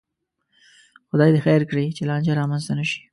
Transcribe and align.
خدای 1.09 1.29
دې 1.35 1.41
خیر 1.45 1.61
کړي، 1.69 1.85
چې 1.97 2.03
لانجه 2.09 2.33
را 2.35 2.43
منځته 2.51 2.73
نشي 2.79 2.99